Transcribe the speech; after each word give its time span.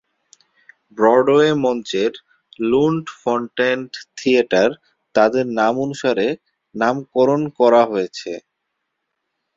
Broadway 0.97 1.49
মঞ্চের 1.63 2.13
Lunt-Fontanne 2.63 3.79
theatre 4.17 4.69
তাদের 5.15 5.45
নামানুসারে 5.59 6.27
নামকরণ 6.75 7.41
করা 7.59 7.81
হয়েছে। 7.91 8.31